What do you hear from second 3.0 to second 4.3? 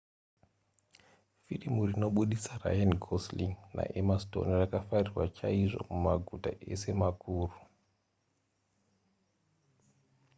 gosling naemma